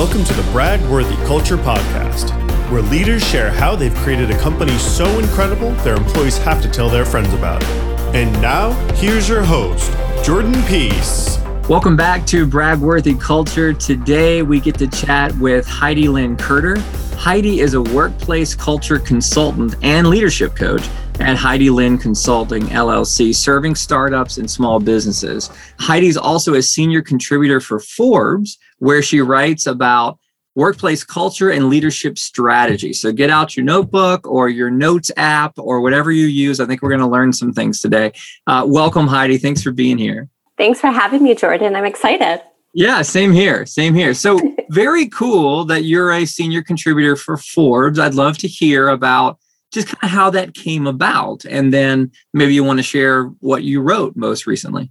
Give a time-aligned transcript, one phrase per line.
[0.00, 2.30] Welcome to the BragWorthy Culture Podcast,
[2.70, 6.88] where leaders share how they've created a company so incredible their employees have to tell
[6.88, 7.68] their friends about it.
[8.14, 9.92] And now, here's your host,
[10.24, 11.38] Jordan Peace.
[11.68, 13.74] Welcome back to BragWorthy Culture.
[13.74, 16.78] Today, we get to chat with Heidi Lynne Kurter.
[17.18, 20.88] Heidi is a workplace culture consultant and leadership coach
[21.20, 25.50] at Heidi Lynne Consulting LLC, serving startups and small businesses.
[25.78, 30.18] Heidi's also a senior contributor for Forbes, where she writes about
[30.56, 32.92] workplace culture and leadership strategy.
[32.92, 36.58] So get out your notebook or your notes app or whatever you use.
[36.58, 38.12] I think we're going to learn some things today.
[38.46, 39.38] Uh, welcome, Heidi.
[39.38, 40.28] Thanks for being here.
[40.56, 41.76] Thanks for having me, Jordan.
[41.76, 42.42] I'm excited.
[42.72, 43.66] Yeah, same here.
[43.66, 44.14] Same here.
[44.14, 47.98] So, very cool that you're a senior contributor for Forbes.
[47.98, 49.38] I'd love to hear about
[49.70, 51.44] just kind of how that came about.
[51.44, 54.90] And then maybe you want to share what you wrote most recently.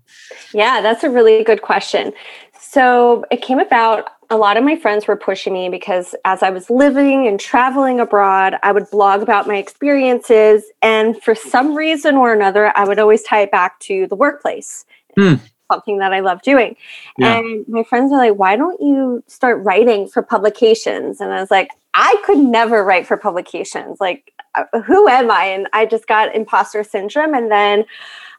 [0.53, 2.13] Yeah, that's a really good question.
[2.59, 4.11] So, it came about.
[4.31, 7.99] A lot of my friends were pushing me because as I was living and traveling
[7.99, 10.65] abroad, I would blog about my experiences.
[10.83, 14.85] And for some reason or another, I would always tie it back to the workplace.
[15.17, 15.37] Hmm
[15.71, 16.75] something that I love doing.
[17.17, 17.39] Yeah.
[17.39, 21.21] And my friends are like, why don't you start writing for publications?
[21.21, 23.99] And I was like, I could never write for publications.
[23.99, 25.45] Like, Uh, who am I?
[25.45, 27.33] And I just got imposter syndrome.
[27.33, 27.85] And then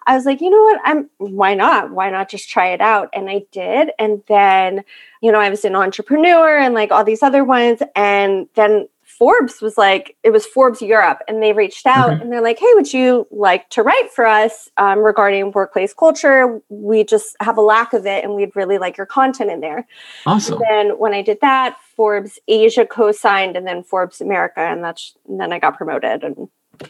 [0.07, 0.81] I was like, you know what?
[0.85, 1.91] I'm why not?
[1.91, 3.09] Why not just try it out?
[3.13, 3.91] And I did.
[3.99, 4.85] And then,
[5.21, 7.81] you know, I was an entrepreneur and like all these other ones.
[7.95, 8.89] And then
[9.21, 12.73] Forbes was like, it was Forbes Europe, and they reached out and they're like, hey,
[12.73, 16.59] would you like to write for us um, regarding workplace culture?
[16.71, 19.87] We just have a lack of it, and we'd really like your content in there.
[20.25, 20.55] Awesome.
[20.55, 25.15] And then when I did that, Forbes Asia co-signed, and then Forbes America, and that's
[25.29, 26.49] and then I got promoted, and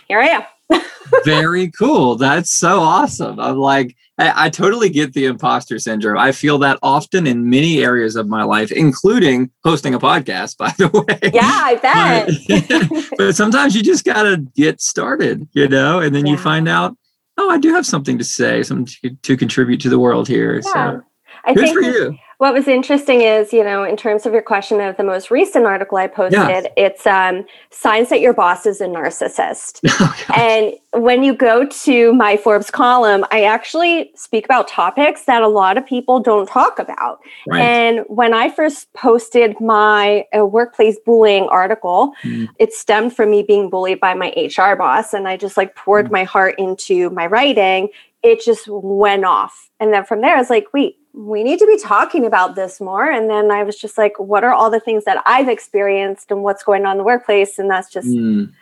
[0.08, 0.42] here I am.
[1.24, 2.16] Very cool.
[2.16, 3.40] That's so awesome.
[3.40, 6.18] I'm like, I, I, totally get the imposter syndrome.
[6.18, 10.72] I feel that often in many areas of my life, including hosting a podcast, by
[10.78, 11.30] the way.
[11.32, 12.88] Yeah, I bet.
[12.88, 16.32] but, but sometimes you just got to get started, you know, and then yeah.
[16.32, 16.96] you find out,
[17.38, 20.56] oh, I do have something to say, something to, to contribute to the world here.
[20.56, 20.72] Yeah.
[20.72, 21.02] So
[21.44, 24.80] I good for you what was interesting is, you know, in terms of your question
[24.80, 26.62] of the most recent article I posted, yeah.
[26.74, 29.80] it's um, signs that your boss is a narcissist.
[30.02, 35.42] Oh, and when you go to my Forbes column, I actually speak about topics that
[35.42, 37.20] a lot of people don't talk about.
[37.46, 37.60] Right.
[37.60, 42.48] And when I first posted my uh, workplace bullying article, mm.
[42.58, 45.12] it stemmed from me being bullied by my HR boss.
[45.12, 46.12] And I just like poured mm.
[46.12, 47.90] my heart into my writing.
[48.22, 49.68] It just went off.
[49.80, 52.80] And then from there, I was like, wait, we need to be talking about this
[52.80, 53.10] more.
[53.10, 56.42] And then I was just like, what are all the things that I've experienced and
[56.42, 57.58] what's going on in the workplace?
[57.58, 58.52] And that's just, mm.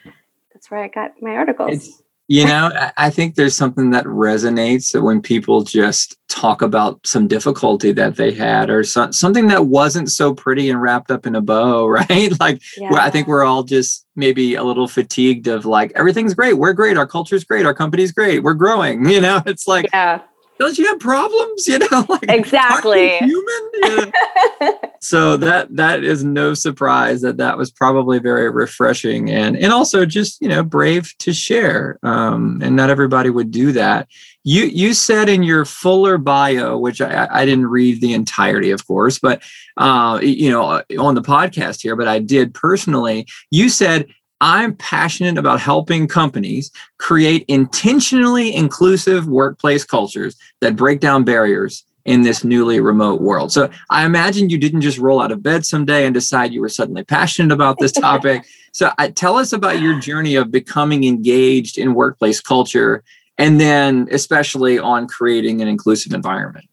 [0.52, 1.72] that's where I got my articles.
[1.72, 7.06] It's, you know, I think there's something that resonates that when people just talk about
[7.06, 11.26] some difficulty that they had or so, something that wasn't so pretty and wrapped up
[11.26, 12.38] in a bow, right?
[12.38, 12.92] Like, yeah.
[12.92, 16.54] I think we're all just maybe a little fatigued of like, everything's great.
[16.54, 16.98] We're great.
[16.98, 17.64] Our culture's great.
[17.64, 18.42] Our company's great.
[18.42, 19.08] We're growing.
[19.18, 20.22] You know, it's like, yeah
[20.58, 21.66] don't you have problems?
[21.68, 23.70] You know, like exactly human.
[23.74, 24.12] You
[24.60, 24.80] know?
[25.00, 30.04] so that that is no surprise that that was probably very refreshing and and also
[30.04, 31.98] just you know brave to share.
[32.02, 34.08] Um, and not everybody would do that.
[34.44, 38.86] You you said in your fuller bio, which I, I didn't read the entirety, of
[38.86, 39.42] course, but
[39.76, 43.26] uh, you know on the podcast here, but I did personally.
[43.50, 44.06] You said
[44.40, 52.22] I'm passionate about helping companies create intentionally inclusive workplace cultures that break down barriers in
[52.22, 53.52] this newly remote world.
[53.52, 56.68] So I imagine you didn't just roll out of bed someday and decide you were
[56.68, 58.46] suddenly passionate about this topic.
[58.72, 63.02] so uh, tell us about your journey of becoming engaged in workplace culture
[63.36, 66.66] and then especially on creating an inclusive environment.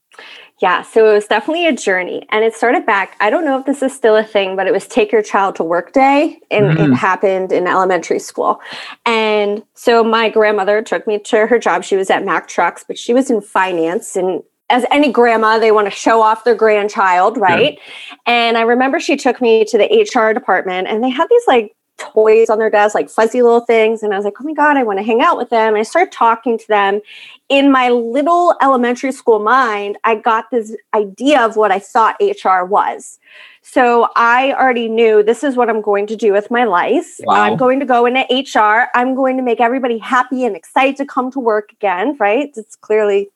[0.61, 2.25] Yeah, so it was definitely a journey.
[2.29, 4.71] And it started back, I don't know if this is still a thing, but it
[4.71, 6.39] was take your child to work day.
[6.49, 6.91] And mm.
[6.91, 8.61] it happened in elementary school.
[9.05, 11.83] And so my grandmother took me to her job.
[11.83, 14.16] She was at Mack Trucks, but she was in finance.
[14.16, 17.78] And as any grandma, they want to show off their grandchild, right?
[18.09, 18.16] Yeah.
[18.25, 21.75] And I remember she took me to the HR department and they had these like
[21.97, 24.03] toys on their desk, like fuzzy little things.
[24.03, 25.70] And I was like, oh my God, I want to hang out with them.
[25.70, 27.02] And I started talking to them.
[27.47, 32.66] In my little elementary school mind, I got this idea of what I thought HR
[32.66, 33.20] was.
[33.62, 37.20] So I already knew this is what I'm going to do with my life.
[37.24, 37.36] Wow.
[37.36, 38.88] I'm going to go into HR.
[38.96, 42.52] I'm going to make everybody happy and excited to come to work again, right?
[42.56, 43.30] It's clearly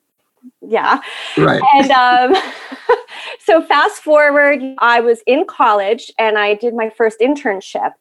[0.62, 1.02] yeah.
[1.38, 1.62] Right.
[1.76, 2.42] And um,
[3.40, 7.92] so fast forward, I was in college and I did my first internship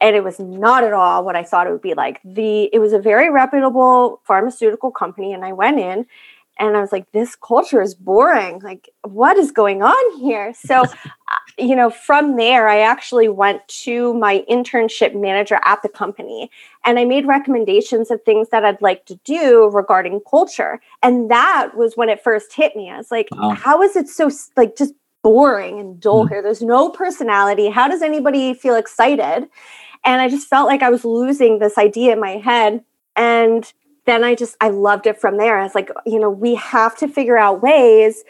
[0.00, 2.20] and it was not at all what I thought it would be like.
[2.24, 6.06] The it was a very reputable pharmaceutical company, and I went in,
[6.58, 8.60] and I was like, "This culture is boring.
[8.60, 10.84] Like, what is going on here?" So,
[11.58, 16.50] you know, from there, I actually went to my internship manager at the company
[16.84, 20.80] and I made recommendations of things that I'd like to do regarding culture.
[21.02, 22.90] And that was when it first hit me.
[22.90, 23.50] I was like, wow.
[23.50, 26.34] how is it so like just boring and dull mm-hmm.
[26.34, 26.42] here?
[26.42, 27.68] There's no personality.
[27.68, 29.48] How does anybody feel excited?
[30.08, 32.82] And I just felt like I was losing this idea in my head.
[33.14, 33.70] And
[34.06, 35.58] then I just, I loved it from there.
[35.58, 38.24] I was like, you know, we have to figure out ways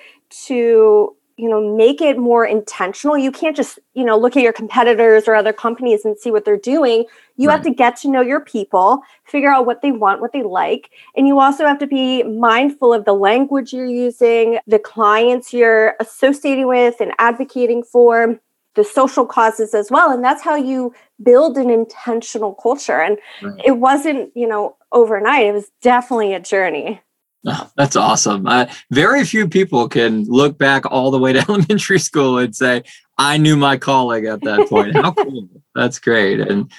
[0.46, 4.52] to you know make it more intentional you can't just you know look at your
[4.52, 7.04] competitors or other companies and see what they're doing
[7.36, 7.54] you right.
[7.54, 10.90] have to get to know your people figure out what they want what they like
[11.16, 15.94] and you also have to be mindful of the language you're using the clients you're
[16.00, 18.40] associating with and advocating for
[18.78, 23.60] the social causes as well and that's how you build an intentional culture and right.
[23.64, 27.00] it wasn't you know overnight it was definitely a journey
[27.46, 28.48] Oh, that's awesome.
[28.48, 32.82] Uh, very few people can look back all the way to elementary school and say,
[33.16, 34.96] I knew my calling at that point.
[34.96, 35.48] How cool.
[35.74, 36.40] That's great.
[36.40, 36.70] And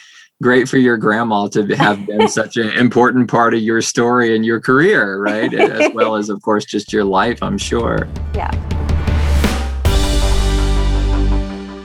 [0.44, 4.46] great for your grandma to have been such an important part of your story and
[4.46, 5.54] your career, right?
[5.54, 8.08] As well as, of course, just your life, I'm sure.
[8.36, 8.52] Yeah.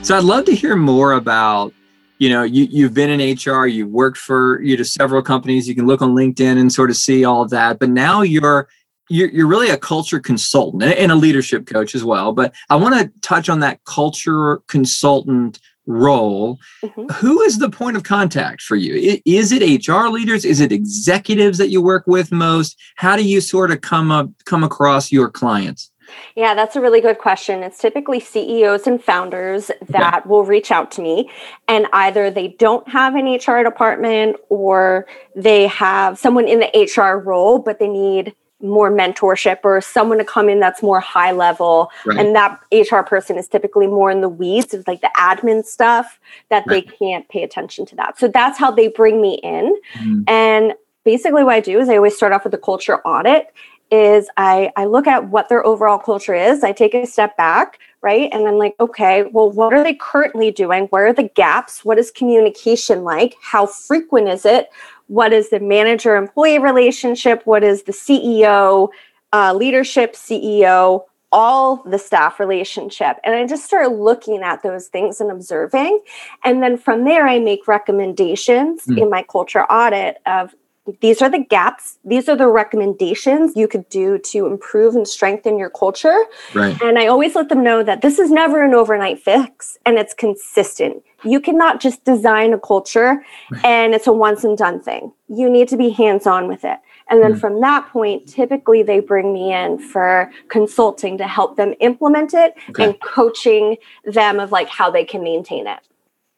[0.05, 1.73] So I'd love to hear more about
[2.19, 5.73] you know you, you've been in hr you've worked for you know several companies you
[5.73, 8.69] can look on linkedin and sort of see all of that but now you're
[9.09, 12.93] you're, you're really a culture consultant and a leadership coach as well but i want
[12.93, 16.59] to touch on that culture consultant role.
[16.83, 17.07] Mm-hmm.
[17.13, 19.19] Who is the point of contact for you?
[19.23, 20.43] Is it hr leaders?
[20.43, 22.75] Is it executives that you work with most?
[22.95, 25.91] How do you sort of come up come across your clients
[26.35, 27.63] yeah, that's a really good question.
[27.63, 31.29] It's typically CEOs and founders that will reach out to me,
[31.67, 37.17] and either they don't have an HR department or they have someone in the HR
[37.17, 41.91] role, but they need more mentorship or someone to come in that's more high level
[42.05, 42.19] right.
[42.19, 42.59] and that
[42.89, 46.19] hr person is typically more in the weeds of like the admin stuff
[46.49, 46.87] that right.
[46.87, 50.21] they can't pay attention to that so that's how they bring me in mm-hmm.
[50.27, 50.73] and
[51.03, 53.53] basically what i do is i always start off with a culture audit
[53.91, 56.63] is I, I look at what their overall culture is.
[56.63, 58.29] I take a step back, right?
[58.31, 60.85] And I'm like, okay, well, what are they currently doing?
[60.85, 61.85] Where are the gaps?
[61.85, 63.35] What is communication like?
[63.41, 64.69] How frequent is it?
[65.07, 67.41] What is the manager employee relationship?
[67.45, 68.89] What is the CEO,
[69.33, 73.17] uh, leadership, CEO, all the staff relationship?
[73.23, 76.01] And I just start looking at those things and observing.
[76.43, 78.99] And then from there, I make recommendations mm.
[78.99, 80.55] in my culture audit of
[81.01, 85.57] these are the gaps these are the recommendations you could do to improve and strengthen
[85.57, 86.79] your culture right.
[86.81, 90.13] and i always let them know that this is never an overnight fix and it's
[90.13, 93.65] consistent you cannot just design a culture right.
[93.65, 96.77] and it's a once and done thing you need to be hands on with it
[97.09, 97.39] and then mm.
[97.39, 102.53] from that point typically they bring me in for consulting to help them implement it
[102.69, 102.85] okay.
[102.85, 105.79] and coaching them of like how they can maintain it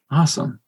[0.10, 0.60] awesome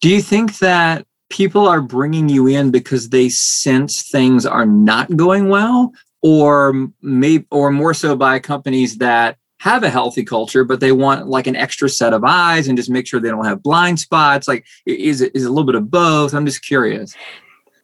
[0.00, 5.16] do you think that people are bringing you in because they sense things are not
[5.16, 5.92] going well
[6.22, 11.28] or maybe or more so by companies that have a healthy culture but they want
[11.28, 14.48] like an extra set of eyes and just make sure they don't have blind spots
[14.48, 17.14] like is it is it a little bit of both i'm just curious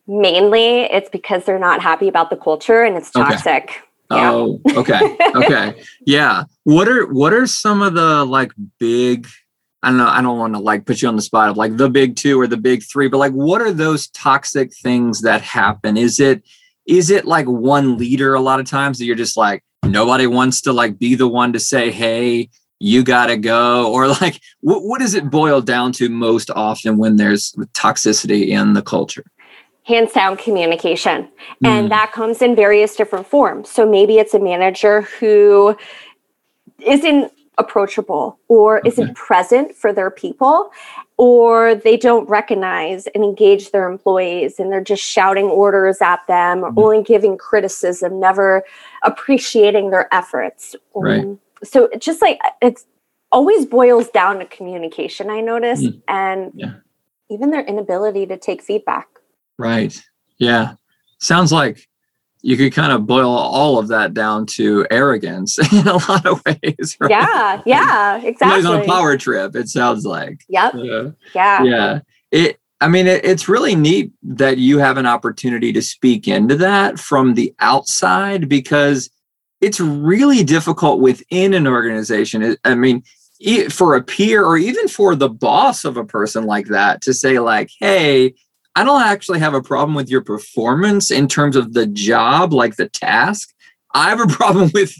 [0.06, 3.80] mainly it's because they're not happy about the culture and it's toxic okay.
[4.08, 4.32] Yeah.
[4.32, 5.16] Oh, okay.
[5.34, 5.82] Okay.
[6.06, 6.44] yeah.
[6.62, 9.26] What are what are some of the like big
[9.82, 11.76] I don't know, I don't want to like put you on the spot of like
[11.76, 15.42] the big two or the big three, but like what are those toxic things that
[15.42, 15.96] happen?
[15.96, 16.42] Is it
[16.86, 20.60] is it like one leader a lot of times that you're just like nobody wants
[20.62, 23.92] to like be the one to say, hey, you gotta go?
[23.92, 28.72] Or like what, what does it boil down to most often when there's toxicity in
[28.72, 29.24] the culture?
[29.86, 31.28] hands down communication.
[31.64, 31.68] Mm.
[31.68, 33.70] And that comes in various different forms.
[33.70, 35.76] So maybe it's a manager who
[36.80, 38.88] isn't approachable or okay.
[38.88, 40.70] isn't present for their people
[41.16, 46.60] or they don't recognize and engage their employees and they're just shouting orders at them
[46.60, 46.78] mm-hmm.
[46.78, 48.62] only giving criticism never
[49.04, 51.20] appreciating their efforts right.
[51.20, 52.84] Um, so just like it's
[53.32, 56.00] always boils down to communication i notice mm.
[56.08, 56.74] and yeah.
[57.30, 59.08] even their inability to take feedback
[59.58, 60.02] right
[60.38, 60.74] yeah
[61.18, 61.88] sounds like
[62.46, 66.40] you could kind of boil all of that down to arrogance in a lot of
[66.46, 66.96] ways.
[67.00, 67.10] Right?
[67.10, 68.58] Yeah, yeah, exactly.
[68.58, 69.56] He's on a power trip.
[69.56, 70.44] It sounds like.
[70.48, 70.74] Yep.
[70.76, 71.62] Uh, yeah.
[71.64, 71.98] Yeah.
[72.30, 72.60] It.
[72.80, 77.00] I mean, it, it's really neat that you have an opportunity to speak into that
[77.00, 79.10] from the outside because
[79.60, 82.56] it's really difficult within an organization.
[82.64, 83.02] I mean,
[83.70, 87.40] for a peer or even for the boss of a person like that to say
[87.40, 88.34] like, "Hey,
[88.76, 92.76] I don't actually have a problem with your performance in terms of the job, like
[92.76, 93.52] the task.
[93.94, 94.94] I have a problem with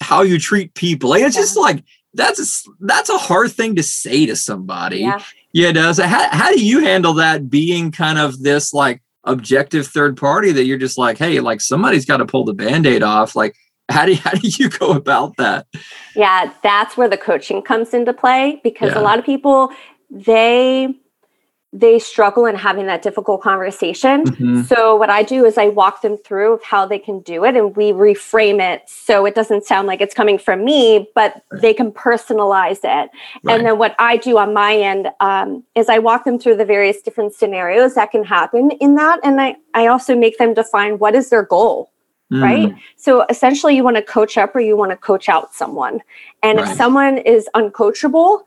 [0.00, 1.10] how you treat people.
[1.10, 4.98] Like, it's just like that's a, that's a hard thing to say to somebody.
[4.98, 5.22] Yeah.
[5.52, 9.86] You know, so how, how do you handle that being kind of this like objective
[9.86, 13.36] third party that you're just like, hey, like somebody's got to pull the band-aid off.
[13.36, 13.54] Like,
[13.88, 15.66] how do you, how do you go about that?
[16.16, 19.00] Yeah, that's where the coaching comes into play because Yeah.
[19.00, 19.70] a lot of people
[20.10, 20.94] they
[21.74, 24.24] they struggle in having that difficult conversation.
[24.24, 24.66] Mhm.
[24.66, 27.56] So what I do is I walk them through of how they can do it
[27.56, 31.72] and we reframe it so it doesn't sound like it's coming from me, but they
[31.72, 32.84] can personalize it.
[32.84, 33.10] Right.
[33.48, 36.66] And then what I do on my end um, is I walk them through the
[36.66, 39.20] various different scenarios that can happen in that.
[39.24, 41.88] And I, I also make them define what is their goal
[42.32, 42.74] Mm, right?
[42.96, 46.00] So essentially, you want to coach up or you want to coach out someone.
[46.42, 46.68] And Right.
[46.68, 48.42] if someone is uncoachable,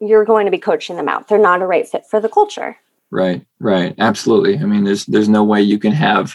[0.00, 1.28] you're going to be coaching them out.
[1.28, 2.76] They're not a right fit for the culture.
[3.10, 4.58] Right, right, absolutely.
[4.58, 6.34] I mean, there's there's no way you can have,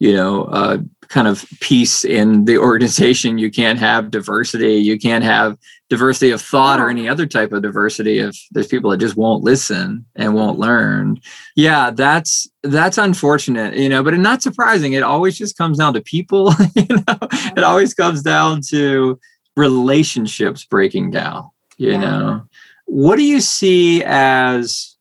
[0.00, 3.38] you know, uh, kind of peace in the organization.
[3.38, 4.74] You can't have diversity.
[4.74, 5.56] You can't have
[5.88, 9.42] diversity of thought or any other type of diversity if there's people that just won't
[9.44, 11.18] listen and won't learn.
[11.56, 14.94] Yeah, that's that's unfortunate, you know, but not surprising.
[14.94, 16.52] It always just comes down to people.
[16.74, 17.18] you know,
[17.56, 19.18] it always comes down to
[19.56, 21.48] relationships breaking down.
[21.76, 21.98] You Yeah.
[22.00, 22.42] know,
[22.88, 24.96] what do you see as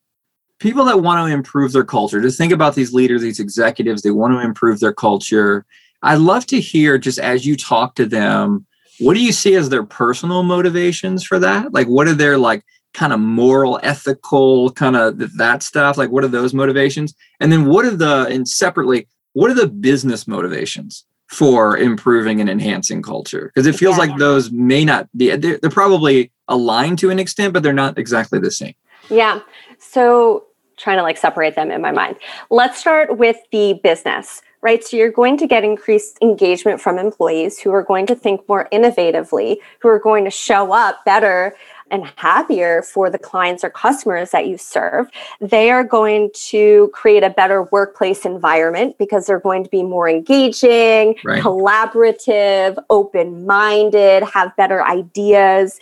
[0.60, 2.22] people that want to improve their culture?
[2.22, 5.66] Just think about these leaders these executives they want to improve their culture.
[6.04, 8.66] I'd love to hear just as you talk to them
[9.00, 11.72] what do you see as their personal motivations for that?
[11.74, 15.98] Like what are their like kind of moral ethical kind of th- that stuff?
[15.98, 17.14] Like what are those motivations?
[17.40, 22.50] And then what are the and separately what are the business motivations for improving and
[22.50, 23.52] enhancing culture?
[23.54, 24.06] Because it feels Yeah.
[24.06, 27.98] like those may not be they're, they're probably aligned to an extent but they're not
[27.98, 28.74] exactly the same
[29.10, 29.40] Yeah.
[29.80, 30.46] So
[30.78, 32.18] trying to like separate them in my mind.
[32.52, 34.84] Let's start with the business, right?
[34.84, 38.68] So you're going to get increased engagement from employees who are going to think more
[38.72, 41.56] innovatively, who are going to show up better
[41.90, 45.08] and happier for the clients or customers that you serve.
[45.42, 50.08] They are going to create a better workplace environment because they're going to be more
[50.08, 51.42] engaging, Right.
[51.42, 55.80] collaborative, open minded, have better ideas.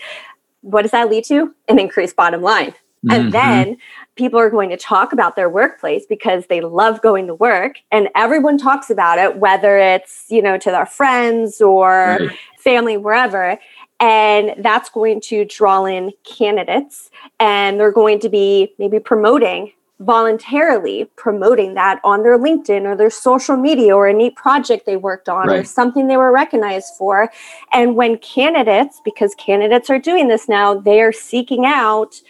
[0.66, 1.54] What does that lead to?
[1.68, 2.74] An increased bottom line.
[3.06, 3.14] Mhm.
[3.14, 3.78] And then
[4.16, 8.10] people are going to talk about their workplace because they love going to work and
[8.16, 12.30] everyone talks about it, whether it's, you know, to their friends or Right.
[12.58, 13.60] family, wherever.
[14.00, 21.10] And that's going to draw in candidates and they're going to be maybe promoting voluntarily
[21.16, 25.30] promoting that on their LinkedIn or their social media or a neat project they worked
[25.30, 27.32] on or something they were recognized for.
[27.72, 32.22] And when candidates, because candidates are doing this now, they are seeking out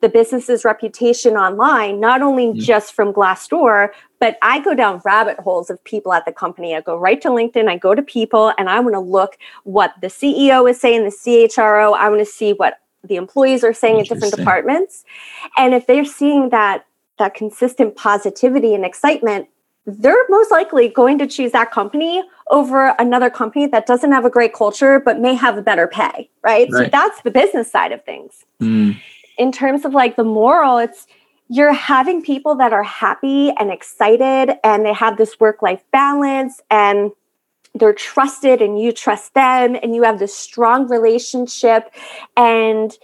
[0.00, 2.56] the business's reputation online, not only Mm.
[2.56, 6.74] just from Glassdoor, but I go down rabbit holes of people at the company.
[6.74, 9.92] I go right to LinkedIn, I go to people, and I want to look what
[10.00, 11.94] the CEO is saying, the CHRO.
[11.94, 15.04] I want to see what the employees are saying in different departments.
[15.56, 16.86] And if they're seeing that
[17.18, 19.48] that consistent positivity and excitement,
[19.86, 24.30] they're most likely going to choose that company over another company that doesn't have a
[24.30, 26.70] great culture but may have a better pay, right?
[26.72, 28.96] So that's the business side of things Mm,
[29.38, 31.06] in terms of like the moral, it's
[31.48, 36.60] you're having people that are happy and excited and they have this work life balance
[36.70, 37.12] and
[37.74, 41.92] they're trusted and you trust them and you have this strong relationship
[42.36, 42.96] and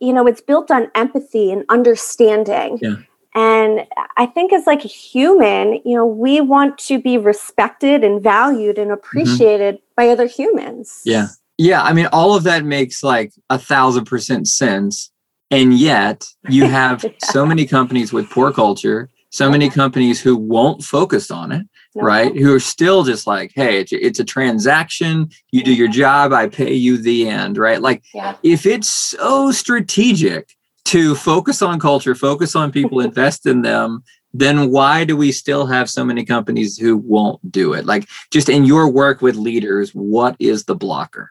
[0.00, 2.96] you know it's built on empathy and understanding Yeah.
[3.38, 8.22] And i think as like a human you know we want to be respected and
[8.22, 8.94] valued and mm-hmm.
[8.94, 11.28] appreciated by other humans Yeah.
[11.60, 11.82] Yeah.
[11.82, 15.10] I mean, all of that makes like a thousand percent sense.
[15.50, 20.84] And yet you have so many companies with poor culture, so many companies who won't
[20.84, 21.66] focus on it,
[21.96, 22.02] No.
[22.02, 22.34] right?
[22.34, 25.30] Who are still just like, hey, it's, it's a transaction.
[25.50, 27.82] You do your job, I pay you the end, right?
[27.82, 30.56] Like, yeah if it's so strategic
[30.88, 34.02] to focus on culture, focus on people, invest in them,
[34.34, 37.86] then why do we still have so many companies who won't do it?
[37.86, 41.30] Like, just in your work with leaders, what is the blocker?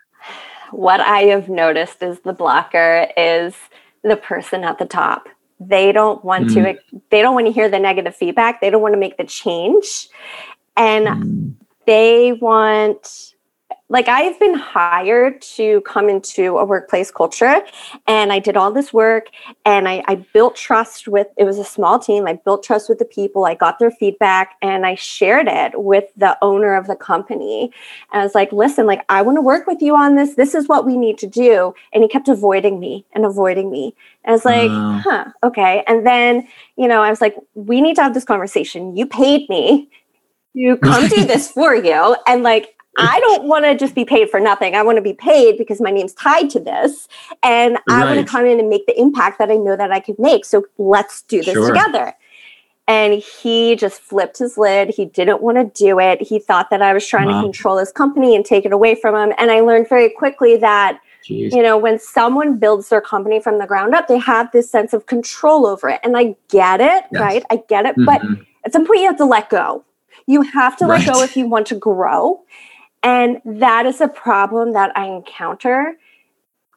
[0.72, 3.56] what I have noticed is the blocker is
[4.04, 5.28] the person at the top.
[5.60, 6.78] They don't want to
[7.10, 8.62] they don't want to hear the negative feedback.
[8.62, 10.08] They don't want to make the change.
[10.76, 13.34] And Mm, they want
[13.90, 17.62] like I've been hired to come into a workplace culture
[18.06, 19.28] and I did all this work
[19.64, 22.28] and I, I built trust with it was a small team.
[22.28, 23.46] I built trust with the people.
[23.46, 27.72] I got their feedback and I shared it with the owner of the company.
[28.12, 30.36] And I was like, listen, like I want to work with you on this.
[30.36, 31.74] This is what we need to do.
[31.94, 33.96] And he kept avoiding me and avoiding me.
[34.26, 35.86] And I was like, huh, okay.
[35.88, 38.98] And then, you know, I was like, we need to have this conversation.
[38.98, 39.90] You paid me
[40.58, 42.18] to come do this for you.
[42.28, 44.76] And like, I don't want to just be paid for nothing.
[44.76, 47.08] I want to be paid because my name's tied to this.
[47.44, 50.00] And I want to come in and make the impact that I know that I
[50.00, 50.46] could make.
[50.46, 51.68] So let's do this sure.
[51.68, 52.14] together.
[52.88, 54.90] And he just flipped his lid.
[54.90, 56.22] He didn't want to do it.
[56.22, 57.42] He thought that I was trying wow.
[57.42, 59.36] to control his company and take it away from him.
[59.38, 61.52] And I learned very quickly that Jeez.
[61.52, 64.94] You know, when someone builds their company from the ground up, they have this sense
[64.94, 66.00] of control over it.
[66.04, 67.22] And I get it, yes.
[67.22, 67.44] right?
[67.50, 67.98] I get it.
[67.98, 68.06] Mm-hmm.
[68.06, 68.22] But
[68.66, 69.84] at some point, you have to let go.
[70.26, 71.06] You have to right.
[71.06, 72.42] let go if you want to grow.
[73.04, 75.98] And that is a problem that I encounter.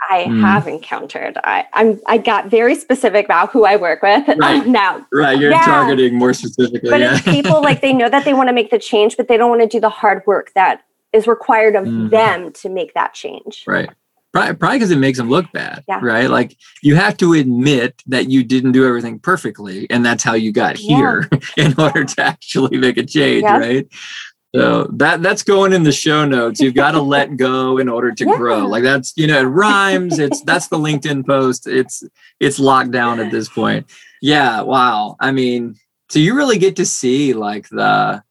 [0.08, 0.40] I mm.
[0.40, 1.36] have encountered.
[1.44, 4.66] I, I'm I got very specific about who I work with right.
[4.66, 5.06] now.
[5.12, 5.64] Right, you're yeah.
[5.64, 6.88] targeting more specifically.
[6.90, 7.16] But yeah.
[7.16, 9.50] it's people like they know that they want to make the change, but they don't
[9.50, 12.10] want to do the hard work that is required of mm.
[12.10, 13.64] them to make that change.
[13.66, 13.90] Right.
[14.32, 15.98] Probably because it makes them look bad, yeah.
[16.00, 16.30] right?
[16.30, 20.52] Like you have to admit that you didn't do everything perfectly, and that's how you
[20.52, 23.88] got here in order to actually make a change, right?
[24.54, 26.60] So that that's going in the show notes.
[26.60, 28.66] You've got to let go in order to grow.
[28.66, 30.18] Like that's you know it rhymes.
[30.18, 31.66] It's that's the LinkedIn post.
[31.66, 32.02] It's
[32.40, 33.86] it's locked down at this point.
[34.20, 34.62] Yeah.
[34.62, 35.16] Wow.
[35.20, 35.76] I mean,
[36.08, 38.22] so you really get to see like the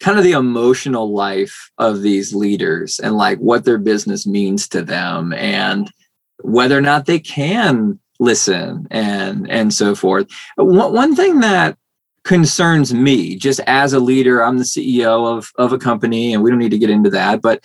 [0.00, 4.82] kind of the emotional life of these leaders and like what their business means to
[4.82, 5.90] them and
[6.42, 10.26] whether or not they can listen and and so forth
[10.56, 11.76] one, one thing that
[12.26, 16.50] concerns me just as a leader i'm the ceo of of a company and we
[16.50, 17.62] don't need to get into that but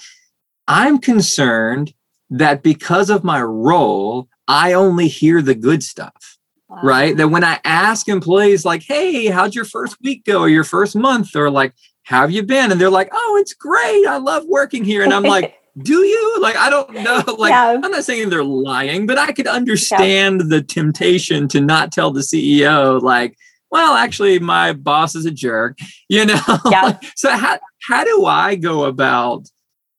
[0.68, 1.94] i'm concerned
[2.30, 6.38] that because of my role i only hear the good stuff
[6.70, 6.80] wow.
[6.84, 10.64] right that when i ask employees like hey how'd your first week go or your
[10.64, 12.72] first month or like how have you been?
[12.72, 14.06] And they're like, oh, it's great.
[14.06, 15.04] I love working here.
[15.04, 16.40] And I'm like, do you?
[16.42, 17.24] Like, I don't know.
[17.38, 17.80] Like, yeah.
[17.82, 20.48] I'm not saying they're lying, but I could understand yeah.
[20.50, 23.38] the temptation to not tell the CEO, like,
[23.72, 26.42] well, actually, my boss is a jerk, you know?
[26.70, 27.00] Yeah.
[27.16, 29.50] so how, how do I go about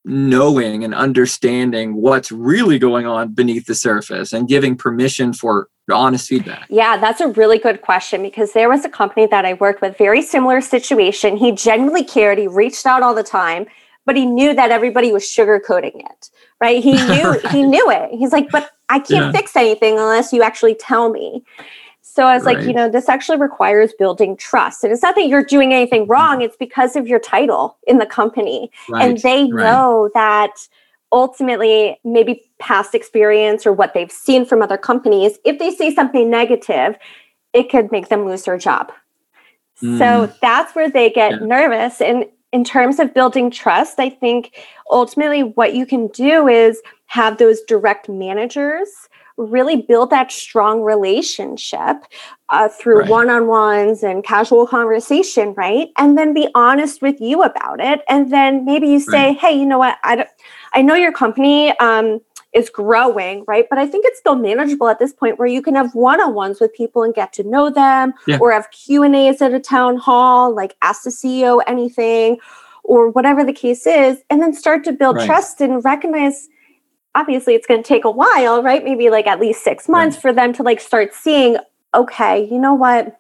[0.05, 6.29] knowing and understanding what's really going on beneath the surface and giving permission for honest
[6.29, 6.67] feedback?
[6.69, 9.97] Yeah, that's a really good question because there was a company that I worked with,
[9.97, 11.37] very similar situation.
[11.37, 13.67] He genuinely cared, he reached out all the time,
[14.05, 16.31] but he knew that everybody was sugarcoating it.
[16.61, 16.83] Right?
[16.83, 17.47] He knew right.
[17.49, 18.11] he knew it.
[18.11, 19.33] He's like, but I can't yeah.
[19.33, 21.45] fix anything unless you actually tell me.
[22.15, 22.59] So I was right.
[22.59, 24.85] like, you know, this actually requires building trust.
[24.85, 28.05] And it's not that you're doing anything wrong, it's because of your title in the
[28.05, 28.71] company.
[28.87, 29.09] Right.
[29.09, 29.65] And they right.
[29.65, 30.69] know that
[31.11, 36.29] ultimately, maybe past experience or what they've seen from other companies, if they say something
[36.29, 36.99] negative,
[37.55, 38.93] it could make them lose their job.
[39.83, 39.97] Mm.
[39.97, 41.47] So that's where they get yeah.
[41.47, 42.03] nervous.
[42.03, 47.39] And in terms of building trust, I think ultimately what you can do is have
[47.39, 52.05] those direct managers really build that strong relationship
[52.51, 53.09] uh, through right.
[53.09, 58.65] one-on-ones and casual conversation right and then be honest with you about it and then
[58.65, 59.39] maybe you say right.
[59.39, 60.29] hey you know what i don't
[60.75, 62.21] i know your company um,
[62.53, 65.75] is growing right but i think it's still manageable at this point where you can
[65.75, 68.39] have one-on-ones with people and get to know them yeah.
[68.41, 72.39] or have q and a's at a town hall like ask the ceo anything
[72.85, 75.27] or whatever the case is and then start to build right.
[75.27, 76.49] trust and recognize
[77.15, 78.85] obviously it's going to take a while, right?
[78.85, 80.23] Maybe like at least six months right.
[80.23, 81.57] for them to like start seeing,
[81.95, 83.19] okay, you know what?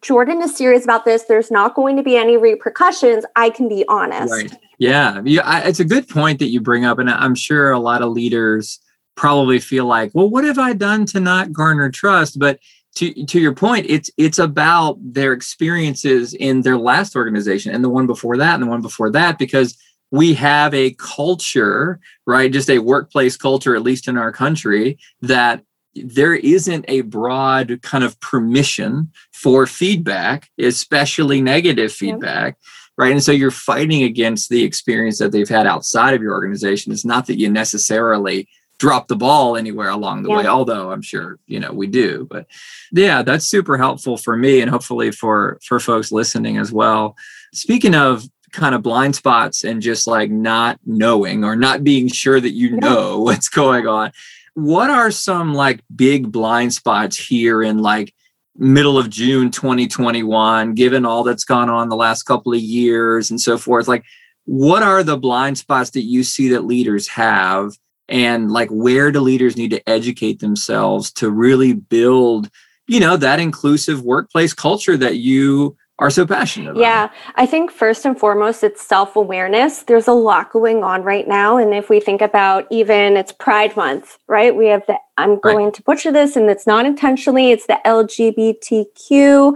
[0.00, 1.24] Jordan is serious about this.
[1.24, 3.24] There's not going to be any repercussions.
[3.34, 4.32] I can be honest.
[4.32, 4.56] Right.
[4.78, 5.20] Yeah.
[5.24, 7.00] yeah I, it's a good point that you bring up.
[7.00, 8.78] And I'm sure a lot of leaders
[9.16, 12.38] probably feel like, well, what have I done to not garner trust?
[12.38, 12.60] But
[12.94, 17.88] to, to your point, it's it's about their experiences in their last organization and the
[17.88, 19.76] one before that and the one before that, because
[20.10, 22.52] we have a culture, right?
[22.52, 25.62] Just a workplace culture, at least in our country, that
[25.94, 32.56] there isn't a broad kind of permission for feedback, especially negative feedback.
[32.56, 32.70] Yeah.
[33.04, 33.12] Right.
[33.12, 36.92] And so you're fighting against the experience that they've had outside of your organization.
[36.92, 40.36] It's not that you necessarily drop the ball anywhere along the yeah.
[40.36, 42.26] way, although I'm sure, you know, we do.
[42.28, 42.46] But
[42.92, 47.16] yeah, that's super helpful for me and hopefully for for folks listening as well.
[47.52, 52.40] Speaking of kind of blind spots and just like not knowing or not being sure
[52.40, 54.12] that you know what's going on.
[54.54, 58.12] What are some like big blind spots here in like
[58.56, 63.40] middle of June 2021, given all that's gone on the last couple of years and
[63.40, 63.86] so forth?
[63.86, 64.04] Like,
[64.46, 67.72] what are the blind spots that you see that leaders have?
[68.08, 72.50] And like, where do leaders need to educate themselves to really build,
[72.88, 76.80] you know, that inclusive workplace culture that you are so passionate about.
[76.80, 79.82] Yeah, I think first and foremost, it's self awareness.
[79.82, 81.56] There's a lot going on right now.
[81.56, 84.54] And if we think about even it's Pride Month, right?
[84.54, 85.74] We have the, I'm going right.
[85.74, 89.54] to butcher this and it's not intentionally, it's the LGBTQ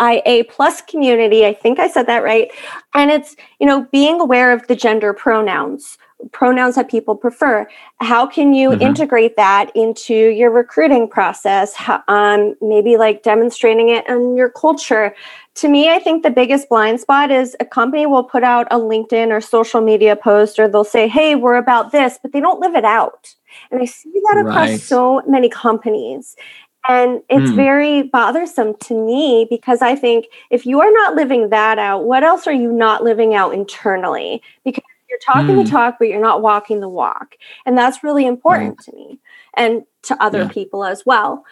[0.00, 1.46] IA plus community.
[1.46, 2.50] I think I said that right.
[2.94, 5.98] And it's, you know, being aware of the gender pronouns,
[6.32, 7.68] pronouns that people prefer.
[8.00, 8.82] How can you mm-hmm.
[8.82, 11.74] integrate that into your recruiting process?
[11.74, 15.14] How, um, maybe like demonstrating it in your culture.
[15.56, 18.76] To me, I think the biggest blind spot is a company will put out a
[18.76, 22.60] LinkedIn or social media post, or they'll say, hey, we're about this, but they don't
[22.60, 23.34] live it out.
[23.70, 24.80] And I see that across right.
[24.80, 26.36] so many companies.
[26.88, 27.56] And it's mm.
[27.56, 32.22] very bothersome to me because I think if you are not living that out, what
[32.22, 34.40] else are you not living out internally?
[34.64, 34.84] Because
[35.16, 35.64] you're talking mm.
[35.64, 35.76] the hmm.
[35.76, 37.36] talk, but you're not walking the walk.
[37.64, 38.84] And that's really important right.
[38.84, 39.18] to me
[39.54, 40.48] and to other yeah.
[40.48, 41.44] people as well.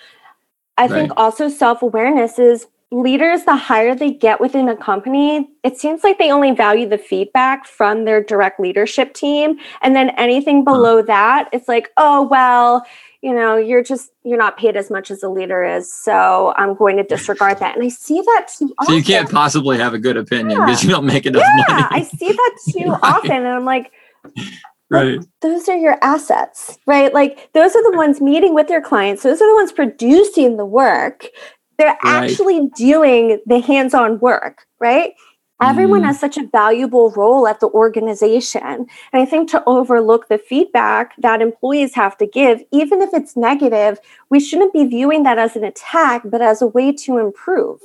[0.76, 0.90] I right.
[0.90, 6.04] think also self awareness is leaders, the higher they get within a company, it seems
[6.04, 9.58] like they only value the feedback from their direct leadership team.
[9.82, 12.86] And then anything below that, it's like, oh, well,
[13.24, 16.74] you know, you're just you're not paid as much as a leader is, so I'm
[16.74, 17.74] going to disregard that.
[17.74, 18.86] And I see that too often.
[18.86, 20.66] So you can't possibly have a good opinion yeah.
[20.66, 21.86] because you don't make enough yeah, money.
[21.90, 23.00] I see that too right.
[23.02, 23.92] often, and I'm like,
[24.90, 25.20] right.
[25.40, 27.14] Those are your assets, right?
[27.14, 29.22] Like those are the ones meeting with your clients.
[29.22, 31.24] Those are the ones producing the work.
[31.78, 32.30] They're right.
[32.30, 35.14] actually doing the hands-on work, right?
[35.62, 36.06] Everyone mm.
[36.06, 38.60] has such a valuable role at the organization.
[38.62, 43.36] And I think to overlook the feedback that employees have to give, even if it's
[43.36, 43.98] negative,
[44.30, 47.80] we shouldn't be viewing that as an attack, but as a way to improve.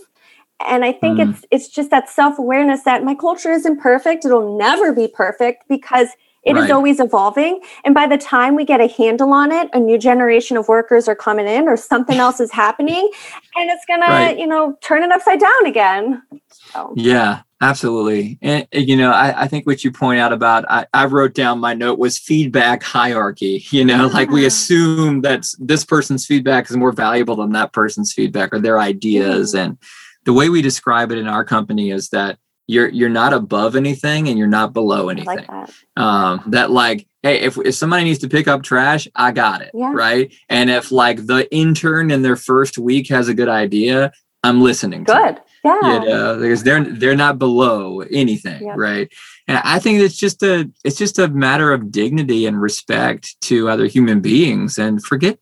[0.68, 1.30] And I think mm.
[1.30, 4.26] it's it's just that self-awareness that my culture isn't perfect.
[4.26, 6.10] It'll never be perfect because
[6.44, 6.66] it right.
[6.66, 7.62] is always evolving.
[7.84, 11.08] And by the time we get a handle on it, a new generation of workers
[11.08, 13.10] are coming in or something else is happening
[13.56, 14.34] and it's going right.
[14.34, 16.22] to, you know, turn it upside down again.
[16.50, 16.94] So.
[16.96, 18.38] Yeah, absolutely.
[18.42, 21.60] And, you know, I, I, think what you point out about, I, I, wrote down
[21.60, 23.66] my note was feedback hierarchy.
[23.72, 24.14] You know, yeah.
[24.14, 28.60] like we assume that this person's feedback is more valuable than that person's feedback or
[28.60, 29.54] their ideas.
[29.54, 29.60] Mm.
[29.60, 29.78] And
[30.26, 34.28] the way we describe it in our company is that you're you're not above anything
[34.28, 35.26] and you're not below anything.
[35.26, 35.74] Like that.
[35.98, 39.72] Um, that like, hey, if if somebody needs to pick up trash, I got it,
[39.74, 39.92] yeah.
[39.92, 40.32] right?
[40.50, 44.12] And if like the intern in their first week has a good idea,
[44.44, 45.04] I'm listening.
[45.04, 45.40] Good.
[45.66, 45.94] Yeah.
[45.94, 48.78] You know, because they're they're not below anything, yep.
[48.78, 49.12] right?
[49.48, 53.68] And I think it's just a it's just a matter of dignity and respect to
[53.68, 55.40] other human beings and forget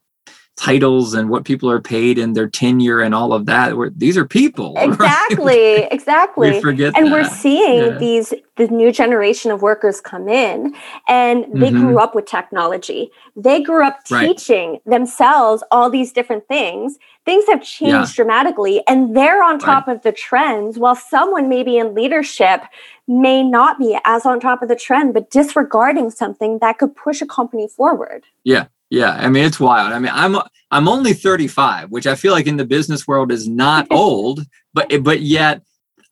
[0.57, 3.77] titles and what people are paid and their tenure and all of that.
[3.77, 4.75] We're, these are people.
[4.97, 5.87] Exactly, right?
[5.91, 6.51] exactly.
[6.51, 7.11] we forget and that.
[7.11, 7.97] we're seeing yeah.
[7.97, 10.73] these the new generation of workers come in
[11.07, 11.81] and they mm-hmm.
[11.81, 13.11] grew up with technology.
[13.35, 14.85] They grew up teaching right.
[14.85, 16.97] themselves all these different things.
[17.25, 18.15] Things have changed yeah.
[18.15, 19.97] dramatically and they're on top right.
[19.97, 22.61] of the trends while someone maybe in leadership
[23.07, 27.21] may not be as on top of the trend but disregarding something that could push
[27.21, 28.23] a company forward.
[28.43, 28.67] Yeah.
[28.89, 29.93] Yeah, I mean it's wild.
[29.93, 30.37] I mean I'm
[30.69, 34.41] I'm only 35, which I feel like in the business world is not old,
[34.73, 35.61] but but yet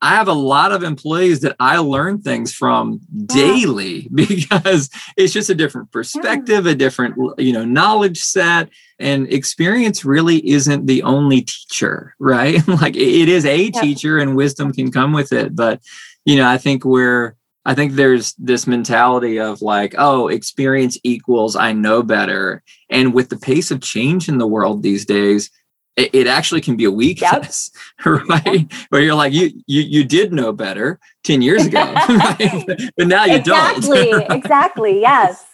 [0.02, 5.50] I have a lot of employees that I learn things from daily because it's just
[5.50, 11.42] a different perspective, a different you know knowledge set, and experience really isn't the only
[11.42, 12.66] teacher, right?
[12.68, 15.56] like it is a teacher, and wisdom can come with it.
[15.56, 15.82] But
[16.26, 21.56] you know, I think we're I think there's this mentality of like, oh, experience equals
[21.56, 22.64] I know better.
[22.90, 25.50] And with the pace of change in the world these days,
[25.96, 27.72] it, it actually can be a weakness,
[28.06, 28.22] yep.
[28.30, 28.46] right?
[28.46, 28.72] Yep.
[28.90, 32.66] Where you're like, you, you you did know better 10 years ago, right?
[32.98, 34.22] but now you exactly, don't.
[34.22, 35.46] Exactly, exactly, yes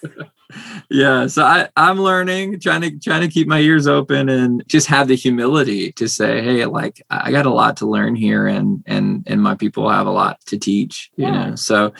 [0.89, 4.87] yeah so i i'm learning trying to trying to keep my ears open and just
[4.87, 8.83] have the humility to say hey like i got a lot to learn here and
[8.85, 11.49] and and my people have a lot to teach you yeah.
[11.49, 11.55] know?
[11.55, 11.93] So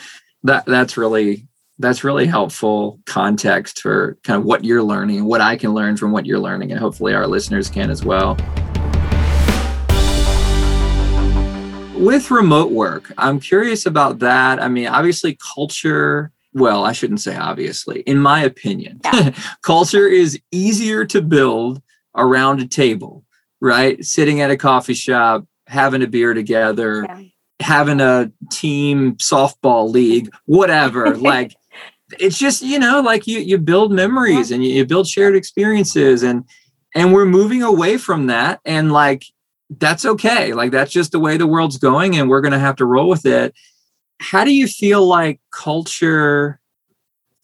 [0.44, 1.46] that that's really
[1.78, 6.12] that's really helpful context for kind of what you're learning what i can learn from
[6.12, 8.36] what you're learning and hopefully our listeners can as well.
[11.94, 14.60] With remote work i'm curious about that.
[14.60, 18.00] I mean obviously culture well, I shouldn't say obviously.
[18.00, 19.32] In my opinion, yeah.
[19.62, 21.82] culture is easier to build
[22.16, 23.24] around a table,
[23.60, 24.02] right?
[24.04, 27.22] Sitting at a coffee shop, having a beer together, yeah.
[27.60, 31.16] having a team softball league, whatever.
[31.16, 31.54] like
[32.18, 34.56] it's just, you know, like you you build memories yeah.
[34.56, 36.44] and you, you build shared experiences and
[36.94, 39.24] and we're moving away from that and like
[39.78, 40.52] that's okay.
[40.52, 43.08] Like that's just the way the world's going and we're going to have to roll
[43.08, 43.54] with it
[44.22, 46.60] how do you feel like culture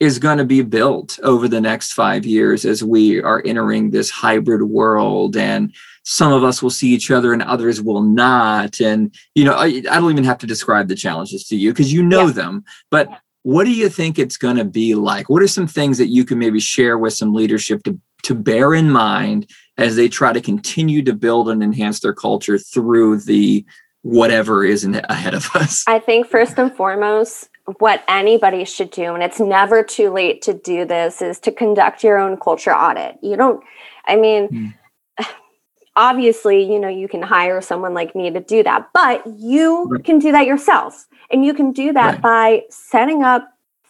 [0.01, 4.11] is going to be built over the next five years as we are entering this
[4.11, 5.37] hybrid world?
[5.37, 8.81] And some of us will see each other and others will not.
[8.81, 11.93] And you know i, I don't even have to describe the challenges to you because
[11.93, 12.33] you know yeah.
[12.33, 12.65] them.
[12.91, 13.09] But
[13.43, 15.29] what do you think it's going to be like?
[15.29, 18.75] What are some things that you can maybe share with some leadership to to bear
[18.75, 23.65] in mind as they try to continue to build and enhance their culture through the
[24.09, 25.85] whatever is ahead of us.
[25.87, 30.55] I think first and foremost, what anybody should do, and it's never too late to
[30.55, 33.19] do this, is to conduct your own culture audit.
[33.23, 33.63] You don't,
[34.07, 34.75] I mean,
[35.21, 35.27] mm.
[35.97, 40.03] obviously, you know, you can hire someone like me to do that, but you right.
[40.03, 41.07] can do that yourself.
[41.31, 42.23] And you can do that right.
[42.23, 43.47] by setting up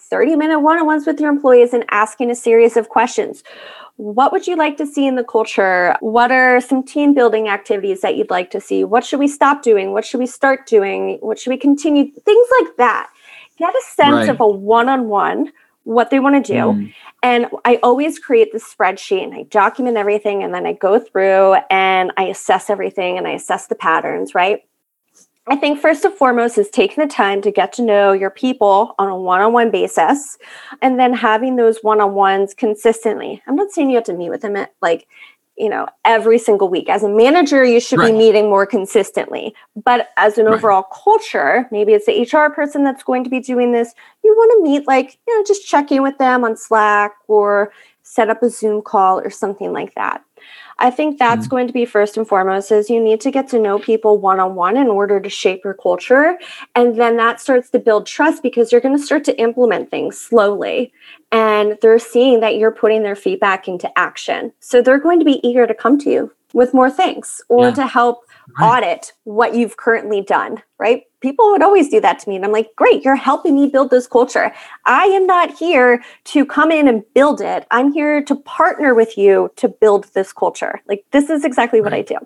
[0.08, 3.42] 30 minute one on ones with your employees and asking a series of questions.
[3.96, 5.96] What would you like to see in the culture?
[6.00, 8.84] What are some team building activities that you'd like to see?
[8.84, 9.92] What should we stop doing?
[9.92, 11.18] What should we start doing?
[11.20, 12.12] What should we continue?
[12.12, 13.10] Things like that.
[13.58, 14.28] Get a sense right.
[14.28, 16.60] of a one on one, what they want to do.
[16.60, 16.94] Mm.
[17.24, 21.54] And I always create the spreadsheet and I document everything and then I go through
[21.68, 24.62] and I assess everything and I assess the patterns, right?
[25.50, 28.94] I think first and foremost is taking the time to get to know your people
[28.98, 30.38] on a one on one basis
[30.82, 33.42] and then having those one on ones consistently.
[33.46, 35.06] I'm not saying you have to meet with them at like,
[35.56, 36.88] you know, every single week.
[36.88, 38.12] As a manager, you should right.
[38.12, 39.54] be meeting more consistently.
[39.74, 40.54] But as an right.
[40.54, 43.92] overall culture, maybe it's the HR person that's going to be doing this.
[44.22, 47.72] You want to meet, like, you know, just check in with them on Slack or
[48.02, 50.22] set up a Zoom call or something like that.
[50.80, 51.50] I think that's mm-hmm.
[51.50, 54.38] going to be first and foremost is you need to get to know people one
[54.38, 56.38] on one in order to shape your culture.
[56.74, 60.18] And then that starts to build trust because you're going to start to implement things
[60.18, 60.92] slowly.
[61.32, 64.52] And they're seeing that you're putting their feedback into action.
[64.60, 67.74] So they're going to be eager to come to you with more things or yeah.
[67.74, 68.24] to help
[68.58, 68.78] right.
[68.78, 71.02] audit what you've currently done, right?
[71.20, 72.36] People would always do that to me.
[72.36, 74.52] And I'm like, great, you're helping me build this culture.
[74.86, 77.66] I am not here to come in and build it.
[77.70, 80.80] I'm here to partner with you to build this culture.
[80.86, 82.16] Like, this is exactly what I do.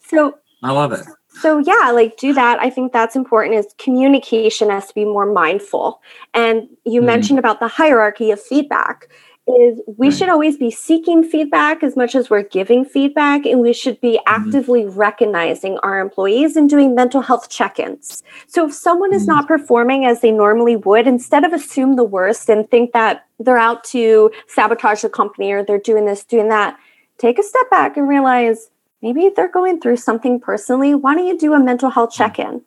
[0.00, 1.06] So, I love it.
[1.40, 2.58] So, yeah, like do that.
[2.58, 6.00] I think that's important is communication has to be more mindful.
[6.34, 7.04] And you mm.
[7.04, 9.08] mentioned about the hierarchy of feedback
[9.48, 10.16] is we right.
[10.16, 14.12] should always be seeking feedback as much as we're giving feedback and we should be
[14.12, 14.34] mm-hmm.
[14.34, 19.16] actively recognizing our employees and doing mental health check-ins so if someone mm-hmm.
[19.16, 23.26] is not performing as they normally would instead of assume the worst and think that
[23.40, 26.78] they're out to sabotage the company or they're doing this doing that
[27.18, 28.70] take a step back and realize
[29.02, 32.62] maybe they're going through something personally why don't you do a mental health check-in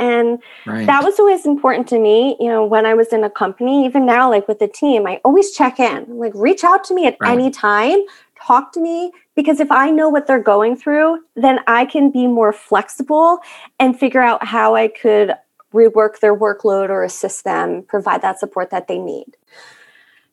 [0.00, 0.86] and right.
[0.86, 4.06] that was always important to me, you know, when I was in a company, even
[4.06, 7.18] now, like with the team, I always check in, like reach out to me at
[7.20, 7.32] right.
[7.32, 7.98] any time,
[8.42, 12.26] talk to me, because if I know what they're going through, then I can be
[12.26, 13.40] more flexible
[13.78, 15.34] and figure out how I could
[15.74, 19.36] rework their workload or assist them, provide that support that they need.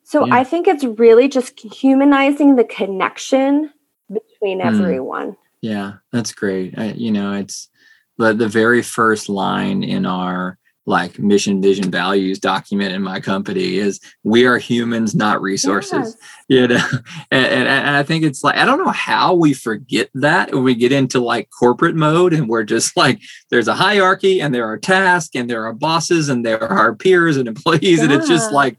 [0.02, 0.34] So yeah.
[0.36, 3.70] I think it's really just humanizing the connection
[4.10, 4.64] between mm.
[4.64, 5.36] everyone.
[5.60, 6.78] Yeah, that's great.
[6.78, 7.68] I, you know, it's,
[8.18, 13.76] the, the very first line in our like mission vision values document in my company
[13.76, 16.16] is we are humans not resources
[16.48, 16.60] yes.
[16.60, 16.88] you know
[17.30, 20.64] and, and, and, i think it's like i don't know how we forget that when
[20.64, 24.66] we get into like corporate mode and we're just like there's a hierarchy and there
[24.66, 28.04] are tasks and there are bosses and there are peers and employees yeah.
[28.04, 28.78] and it's just like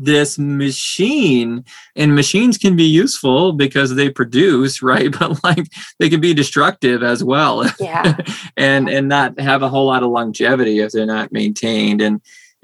[0.00, 1.64] this machine
[1.96, 5.16] and machines can be useful because they produce right?
[5.16, 5.66] But like
[5.98, 7.64] they can be destructive as well.
[7.80, 8.16] Yeah.
[8.56, 12.02] And and not have a whole lot of longevity if they're not maintained.
[12.02, 12.20] And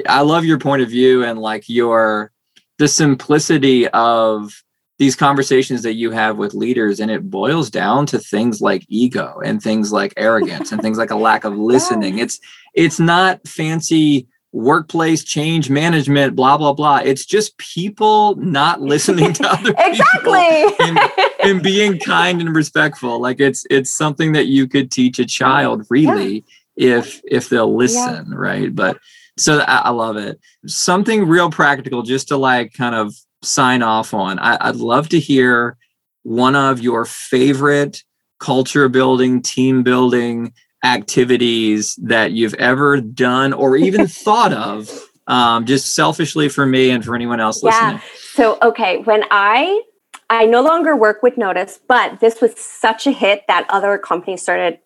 [0.09, 2.31] i love your point of view and like your
[2.79, 4.53] the simplicity of
[4.99, 9.41] these conversations that you have with leaders and it boils down to things like ego
[9.45, 12.19] and things like arrogance and things like a lack of listening.
[12.19, 12.41] It's
[12.75, 16.97] it's not fancy workplace change management, blah, blah, blah.
[16.97, 20.65] It's just people not listening to other exactly.
[20.67, 20.99] people and,
[21.45, 23.21] and, being kind and respectful.
[23.21, 26.43] Like it's it's something that you could teach a child really
[26.75, 26.97] yeah.
[26.97, 28.35] if if they'll listen, yeah.
[28.35, 28.75] right?
[28.75, 28.99] But
[29.37, 30.41] so I, I, love it.
[30.67, 34.39] Something real practical just to like kind of sign off on.
[34.39, 35.77] I, I'd love to hear
[36.23, 38.03] one of your favorite
[38.41, 40.55] culture building, team building
[40.87, 44.89] activities that you've ever done or even thought of
[45.27, 47.71] um, just selfishly for me and for anyone else yeah.
[47.71, 49.83] listening so okay when i
[50.31, 54.41] i no longer work with notice but this was such a hit that other companies
[54.41, 54.79] started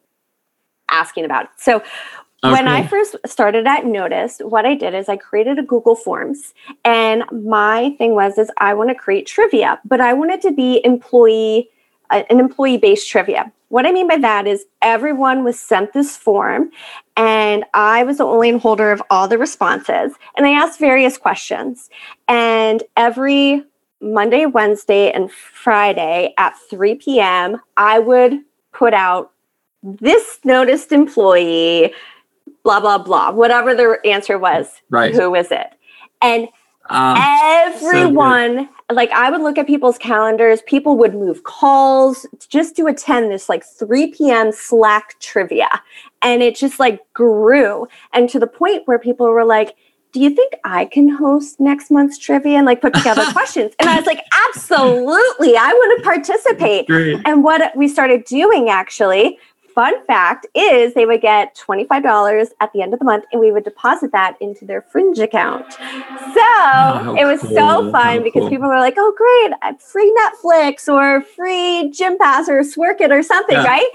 [0.91, 1.83] asking about it so
[2.43, 2.67] oh, when.
[2.67, 7.23] I first started at Notice, what I did is I created a Google Forms, and
[7.31, 11.69] my thing was is I want to create trivia, but I wanted to be employee
[12.11, 13.53] uh, an employee based trivia.
[13.71, 16.71] What I mean by that is everyone was sent this form,
[17.17, 20.13] and I was the only holder of all the responses.
[20.37, 21.89] And I asked various questions.
[22.27, 23.65] And every
[24.01, 28.41] Monday, Wednesday, and Friday at 3 p.m., I would
[28.73, 29.31] put out
[29.85, 31.95] this noticed employee,
[32.65, 34.83] blah, blah, blah, whatever the answer was.
[34.91, 35.15] Right.
[35.15, 35.69] Who is it?
[36.21, 36.49] And
[36.89, 42.77] um, everyone, so like I would look at people's calendars, people would move calls just
[42.77, 44.53] to attend this like 3 p.m.
[44.53, 45.69] Slack trivia.
[46.23, 47.87] And it just like grew.
[48.13, 49.77] And to the point where people were like,
[50.13, 53.75] do you think I can host next month's trivia and like put together questions?
[53.79, 56.87] And I was like, absolutely, I want to participate.
[56.87, 57.21] Great.
[57.25, 59.39] And what we started doing actually,
[59.81, 63.51] fun fact is they would get $25 at the end of the month and we
[63.51, 65.73] would deposit that into their fringe account.
[65.73, 65.81] So
[66.37, 67.51] oh, it was cool.
[67.51, 68.51] so fun how because cool.
[68.51, 73.23] people were like, oh, great, uh, free Netflix or free gym pass or Sworkit or
[73.23, 73.65] something, yeah.
[73.65, 73.91] right?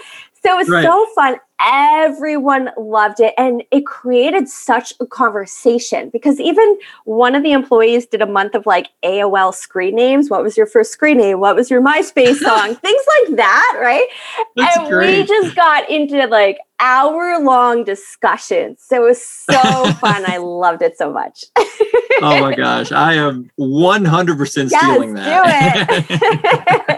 [0.46, 0.84] So it was right.
[0.84, 1.38] so fun.
[1.60, 3.34] Everyone loved it.
[3.36, 8.54] And it created such a conversation because even one of the employees did a month
[8.54, 10.30] of like AOL screen names.
[10.30, 11.40] What was your first screen name?
[11.40, 12.76] What was your MySpace song?
[12.76, 14.06] Things like that, right?
[14.56, 15.18] That's and great.
[15.22, 18.84] we just got into like hour long discussions.
[18.84, 19.56] So it was so
[19.94, 20.26] fun.
[20.28, 21.46] I loved it so much.
[21.58, 22.92] oh my gosh.
[22.92, 24.38] I am 100%
[24.72, 26.95] yes, stealing that.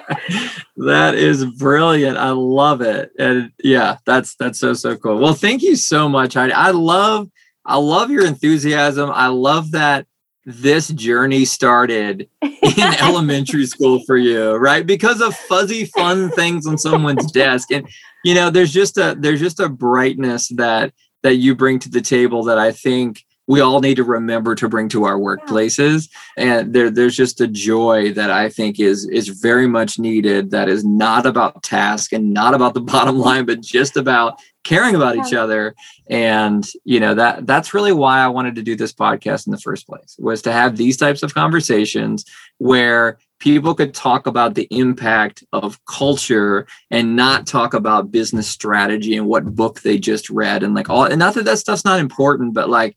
[0.78, 2.18] That is brilliant.
[2.18, 3.12] I love it.
[3.18, 5.20] And yeah, that's that's so so cool.
[5.20, 6.54] Well, thank you so much, Heidi.
[6.54, 7.30] I love
[7.66, 9.12] I love your enthusiasm.
[9.14, 10.08] I love that
[10.46, 14.88] this journey started in elementary school for you, right?
[14.88, 17.70] Because of fuzzy fun things on someone's desk.
[17.72, 17.88] And
[18.24, 22.02] you know, there's just a there's just a brightness that that you bring to the
[22.02, 26.10] table that I think we all need to remember to bring to our workplaces.
[26.36, 30.70] And there, there's just a joy that i think is is very much needed that
[30.70, 35.16] is not about task and not about the bottom line but just about caring about
[35.16, 35.74] each other.
[36.10, 39.60] And you know that that's really why i wanted to do this podcast in the
[39.60, 42.26] first place was to have these types of conversations
[42.58, 49.16] where people could talk about the impact of culture and not talk about business strategy
[49.16, 52.00] and what book they just read and like all and not that that stuff's not
[52.00, 52.96] important but like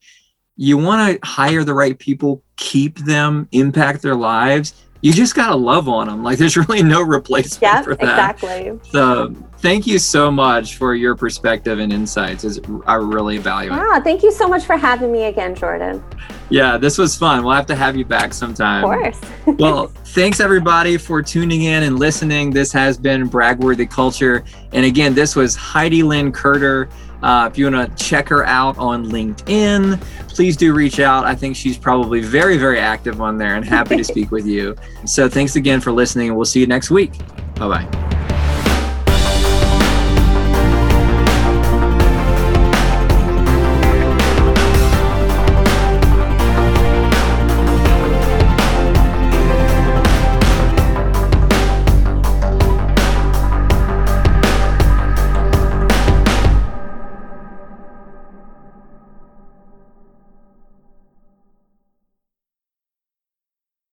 [0.57, 5.55] you want to hire the right people keep them impact their lives you just gotta
[5.55, 6.23] love on them.
[6.23, 8.39] Like there's really no replacement yeah, for that.
[8.39, 8.79] Exactly.
[8.91, 12.43] So thank you so much for your perspective and insights.
[12.43, 13.75] Is I really value it.
[13.75, 16.03] Yeah, thank you so much for having me again, Jordan.
[16.49, 17.43] Yeah, this was fun.
[17.43, 18.83] We'll have to have you back sometime.
[18.83, 19.21] Of course.
[19.59, 22.51] well, thanks everybody for tuning in and listening.
[22.51, 24.43] This has been Bragworthy Culture.
[24.71, 26.89] And again, this was Heidi Lynne Kurter.
[27.21, 31.25] Uh, if you want to check her out on LinkedIn, please do reach out.
[31.25, 34.75] I think she's probably very, very active on there and happy to speak with you.
[35.05, 37.17] So thanks again for listening, and we'll see you next week.
[37.55, 38.17] Bye bye.